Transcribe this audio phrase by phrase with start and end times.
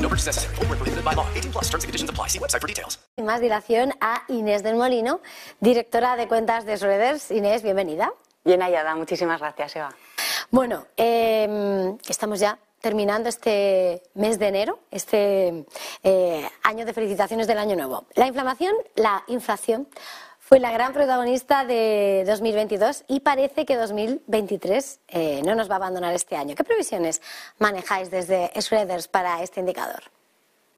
[0.00, 0.54] No purchase necessary.
[0.56, 1.26] Full prohibited by law.
[1.34, 2.28] 18 plus terms and conditions apply.
[2.28, 2.98] See website for details.
[3.16, 5.20] Sin más dilación a Inés del Molino,
[5.60, 7.30] directora de cuentas de Schroeders.
[7.30, 8.12] Inés, bienvenida.
[8.44, 8.94] Bien hallada.
[8.94, 9.90] Muchísimas gracias, Eva.
[10.50, 15.66] Bueno, eh, estamos ya terminando este mes de enero, este
[16.02, 18.06] eh, año de felicitaciones del Año Nuevo.
[18.14, 19.86] La inflamación, la inflación,
[20.50, 25.76] fue la gran protagonista de 2022 y parece que 2023 eh, no nos va a
[25.76, 26.56] abandonar este año.
[26.56, 27.22] ¿Qué previsiones
[27.60, 30.02] manejáis desde Schroeders para este indicador?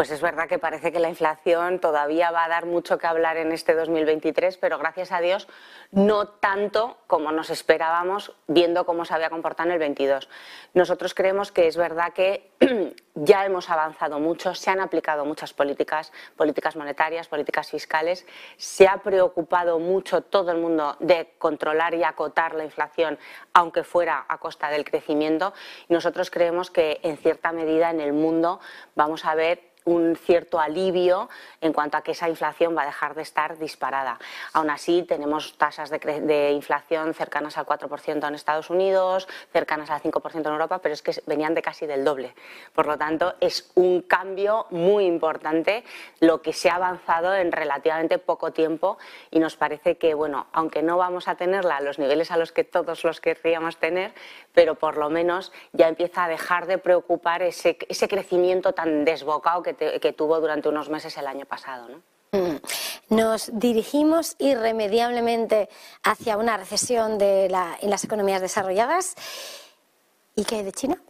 [0.00, 3.36] Pues es verdad que parece que la inflación todavía va a dar mucho que hablar
[3.36, 5.46] en este 2023, pero gracias a Dios
[5.90, 10.30] no tanto como nos esperábamos viendo cómo se había comportado en el 22.
[10.72, 12.50] Nosotros creemos que es verdad que
[13.14, 18.24] ya hemos avanzado mucho, se han aplicado muchas políticas, políticas monetarias, políticas fiscales,
[18.56, 23.18] se ha preocupado mucho todo el mundo de controlar y acotar la inflación,
[23.52, 25.52] aunque fuera a costa del crecimiento.
[25.90, 28.60] Y nosotros creemos que en cierta medida en el mundo
[28.94, 31.28] vamos a ver un cierto alivio
[31.60, 34.18] en cuanto a que esa inflación va a dejar de estar disparada.
[34.52, 40.40] Aún así, tenemos tasas de, inflación cercanas al 4% en Estados Unidos, cercanas al 5%
[40.40, 42.34] en Europa, pero es que venían de casi del doble.
[42.74, 45.84] Por lo tanto, es un cambio muy importante
[46.20, 48.98] lo que se ha avanzado en relativamente poco tiempo
[49.30, 52.52] y nos parece que, bueno, aunque no vamos a tenerla a los niveles a los
[52.52, 54.12] que todos los querríamos tener,
[54.52, 59.62] pero por lo menos ya empieza a dejar de preocupar ese, ese crecimiento tan desbocado
[59.62, 61.88] que que, tuvo durante unos meses el año pasado.
[62.32, 62.56] Mm.
[63.14, 65.68] Nos dirigimos irremediablemente
[66.02, 69.14] hacia una recesión en las economías desarrolladas.
[70.36, 71.02] ¿Y qué hay de China?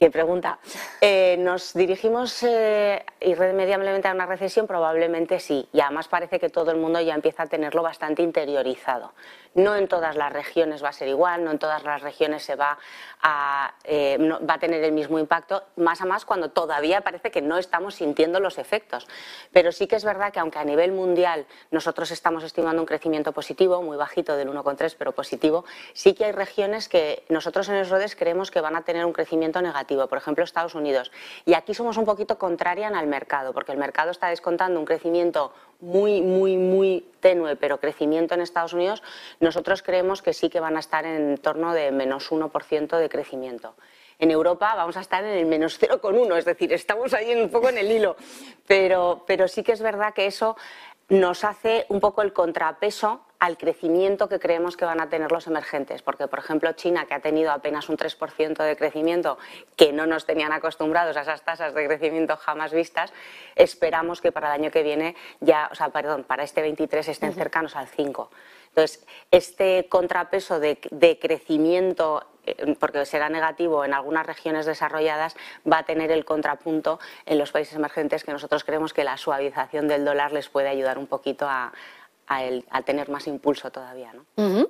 [0.00, 0.58] ¿Qué pregunta?
[1.02, 4.66] Eh, ¿Nos dirigimos eh, irremediablemente a una recesión?
[4.66, 5.68] Probablemente sí.
[5.74, 9.12] Y además parece que todo el mundo ya empieza a tenerlo bastante interiorizado.
[9.54, 12.54] No en todas las regiones va a ser igual, no en todas las regiones se
[12.54, 12.78] va
[13.20, 14.16] a, eh,
[14.48, 17.96] va a tener el mismo impacto, más a más cuando todavía parece que no estamos
[17.96, 19.06] sintiendo los efectos.
[19.52, 23.32] Pero sí que es verdad que aunque a nivel mundial nosotros estamos estimando un crecimiento
[23.32, 28.16] positivo, muy bajito del 1,3, pero positivo, sí que hay regiones que nosotros en Esrodes
[28.16, 31.10] creemos que van a tener un crecimiento negativo, por ejemplo Estados Unidos.
[31.44, 35.52] Y aquí somos un poquito contrarian al mercado, porque el mercado está descontando un crecimiento
[35.80, 39.02] muy, muy, muy tenue, pero crecimiento en Estados Unidos,
[39.40, 43.74] nosotros creemos que sí que van a estar en torno de menos 1% de crecimiento.
[44.18, 47.70] En Europa vamos a estar en el menos 0,1, es decir, estamos ahí un poco
[47.70, 48.16] en el hilo,
[48.66, 50.56] pero, pero sí que es verdad que eso
[51.08, 55.46] nos hace un poco el contrapeso al crecimiento que creemos que van a tener los
[55.46, 56.02] emergentes.
[56.02, 59.38] Porque, por ejemplo, China, que ha tenido apenas un 3% de crecimiento,
[59.76, 63.12] que no nos tenían acostumbrados a esas tasas de crecimiento jamás vistas,
[63.56, 67.32] esperamos que para el año que viene, ya, o sea, perdón, para este 23 estén
[67.32, 68.28] cercanos al 5%.
[68.68, 75.36] Entonces, este contrapeso de, de crecimiento eh, porque será negativo en algunas regiones desarrolladas,
[75.70, 79.88] va a tener el contrapunto en los países emergentes que nosotros creemos que la suavización
[79.88, 81.72] del dólar les puede ayudar un poquito a,
[82.30, 84.12] a, tener más impulso todavía.
[84.12, 84.68] ¿no?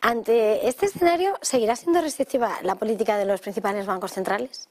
[0.00, 4.68] Ante este escenario, ¿seguirá siendo restrictiva la política de los principales bancos centrales?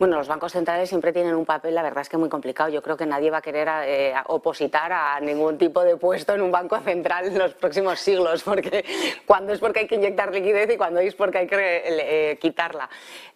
[0.00, 2.70] Bueno, los bancos centrales siempre tienen un papel, la verdad es que muy complicado.
[2.70, 6.40] Yo creo que nadie va a querer eh, opositar a ningún tipo de puesto en
[6.40, 8.82] un banco central en los próximos siglos, porque
[9.26, 12.88] cuando es porque hay que inyectar liquidez y cuando es porque hay que eh, quitarla.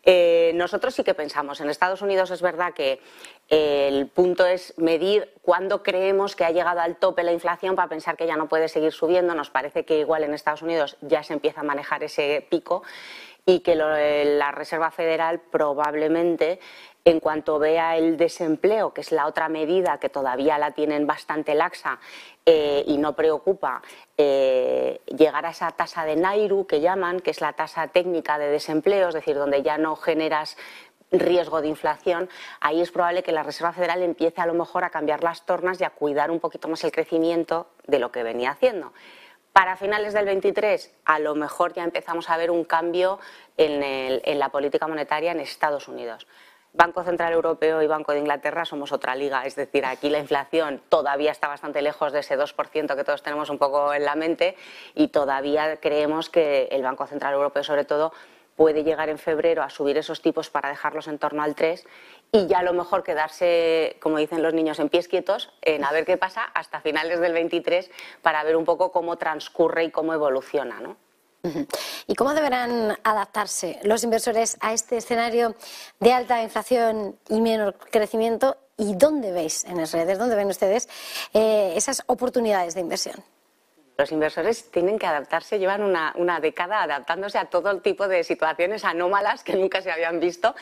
[0.03, 2.99] Eh, nosotros sí que pensamos, en Estados Unidos es verdad que
[3.51, 8.17] el punto es medir cuándo creemos que ha llegado al tope la inflación para pensar
[8.17, 9.35] que ya no puede seguir subiendo.
[9.35, 12.83] Nos parece que igual en Estados Unidos ya se empieza a manejar ese pico
[13.47, 16.54] y que la Reserva Federal probablemente
[17.05, 21.55] en cuanto vea el desempleo, que es la otra medida que todavía la tienen bastante
[21.55, 21.99] laxa
[22.47, 23.83] eh, y no preocupa,
[24.17, 28.49] eh, llegar a esa tasa de Nairu que llaman, que es la tasa técnica de
[28.49, 30.57] desempleo, es decir, donde ya no generas
[31.11, 32.29] riesgo de inflación,
[32.61, 35.81] ahí es probable que la Reserva Federal empiece a lo mejor a cambiar las tornas
[35.81, 38.93] y a cuidar un poquito más el crecimiento de lo que venía haciendo.
[39.55, 43.21] Para finales del 23, a lo mejor ya empezamos a ver un cambio
[43.57, 46.27] en, la política monetaria en Estados Unidos.
[46.73, 50.83] Banco Central Europeo y Banco de Inglaterra somos otra liga, es decir, aquí la inflación
[50.89, 54.57] todavía está bastante lejos de ese 2% que todos tenemos un poco en la mente
[54.97, 58.13] y todavía creemos que el Banco Central Europeo, sobre todo,
[58.57, 61.85] puede llegar en febrero a subir esos tipos para dejarlos en torno al 3
[62.33, 65.93] y ya a lo mejor quedarse, como dicen los niños, en pies quietos, en a
[65.93, 67.91] ver qué pasa hasta finales del 23
[68.23, 70.81] para ver un poco cómo transcurre y cómo evoluciona.
[70.81, 70.97] ¿no?
[72.07, 75.55] ¿Y cómo deberán adaptarse los inversores a este escenario
[76.01, 78.57] de alta inflación y menor crecimiento?
[78.77, 80.89] ¿Y dónde veis en las redes, dónde ven ustedes
[81.33, 83.23] eh, esas oportunidades de inversión?
[83.97, 88.85] Los inversores tienen que adaptarse, llevan una, una, década adaptándose a todo tipo de situaciones
[88.85, 90.55] anómalas que nunca se habían visto.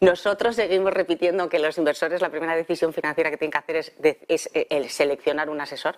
[0.00, 4.50] Nosotros seguimos repitiendo que los inversores la primera decisión financiera que tienen que hacer es
[4.52, 5.96] eh, el seleccionar un asesor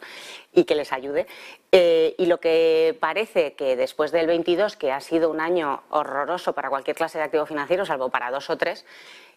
[0.52, 1.26] y que les ayude.
[1.72, 6.52] Eh, y lo que parece que después del 22, que ha sido un año horroroso
[6.52, 8.84] para cualquier clase de activo financiero, salvo para dos o tres,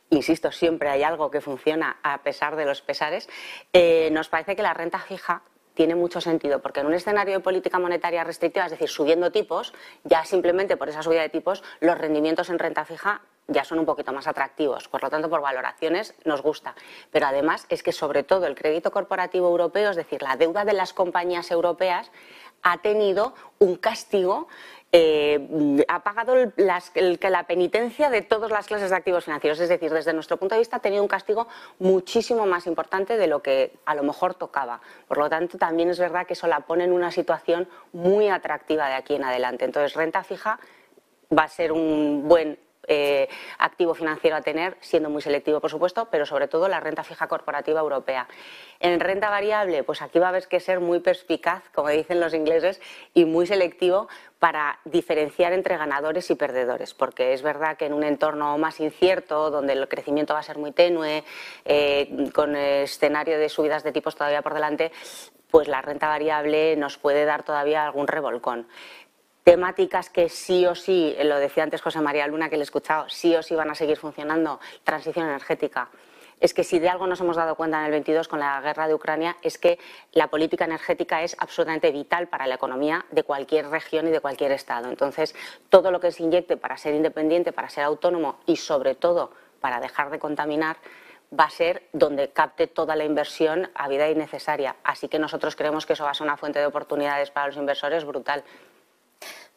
[0.09, 3.29] insisto, siempre hay algo que funciona a pesar de los pesares,
[3.73, 5.43] eh, nos parece que la renta fija
[5.77, 9.75] tiene mucho sentido, porque en un escenario de política monetaria restrictiva, es decir, subiendo tipos,
[10.03, 13.85] ya simplemente por esa subida de tipos, los rendimientos en renta fija ya son un
[13.85, 14.87] poquito más atractivos.
[14.87, 16.73] Por lo tanto, por valoraciones nos gusta.
[17.11, 20.73] Pero además es que sobre todo el crédito corporativo europeo, es decir, la deuda de
[20.73, 22.11] las compañías europeas,
[22.63, 24.47] ha tenido un castigo
[24.91, 29.59] eh, ha pagado las, el, la penitencia de todas las clases de activos financieros.
[29.59, 31.47] Es decir, desde nuestro punto de vista ha tenido un castigo
[31.79, 34.81] muchísimo más importante de lo que a lo mejor tocaba.
[35.07, 38.87] Por lo tanto, también es verdad que eso la pone en una situación muy atractiva
[38.87, 39.65] de aquí en adelante.
[39.65, 40.59] Entonces, renta fija
[41.37, 42.57] va a ser un buen
[42.87, 47.03] eh, activo financiero a tener, siendo muy selectivo, por supuesto, pero sobre todo la renta
[47.03, 48.27] fija corporativa europea.
[48.79, 52.33] En renta variable, pues aquí va a haber que ser muy perspicaz, como dicen los
[52.33, 52.79] ingleses,
[53.13, 54.07] y muy selectivo
[54.39, 59.51] para diferenciar entre ganadores y perdedores, porque es verdad que en un entorno más incierto,
[59.51, 61.23] donde el crecimiento va a ser muy tenue,
[61.65, 64.91] eh, con escenario de subidas de tipos todavía por delante,
[65.49, 68.67] pues la renta variable nos puede dar todavía algún revolcón
[69.47, 73.07] temáticas que sí o sí, lo decía antes José María Luna, que le he escuchado,
[73.07, 75.87] sí o sí van a seguir funcionando, transición energética.
[76.41, 78.89] Es que si de algo nos hemos dado cuenta en el 22 con la guerra
[78.89, 79.79] de Ucrania es que
[80.11, 84.51] la política energética es absolutamente vital para la economía de cualquier región y de cualquier
[84.51, 84.89] estado.
[84.89, 85.33] Entonces,
[85.69, 89.79] todo lo que se inyecte para ser independiente, para ser autónomo y sobre todo para
[89.79, 90.75] dejar de contaminar,
[91.37, 94.75] va a ser donde capte toda la inversión a vida innecesaria.
[94.83, 97.57] Así que nosotros creemos que eso va a ser una fuente de oportunidades para los
[97.57, 98.43] inversores brutal.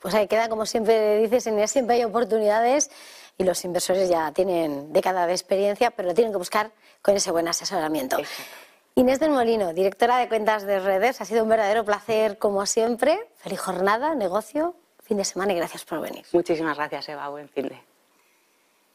[0.01, 2.91] Pues ahí queda, como siempre dices, en siempre hay oportunidades
[3.37, 6.71] y los inversores ya tienen década de experiencia, pero lo tienen que buscar
[7.03, 8.17] con ese buen asesoramiento.
[8.95, 13.29] Inés del Molino, directora de cuentas de redes, ha sido un verdadero placer como siempre.
[13.37, 16.25] Feliz jornada, negocio, fin de semana y gracias por venir.
[16.33, 17.29] Muchísimas gracias, Eva.
[17.29, 17.81] Buen fin de.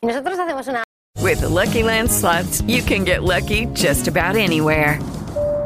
[0.01, 0.83] Y nosotros hacemos una.
[1.21, 4.99] With the Lucky Land slots, you can get lucky just about anywhere.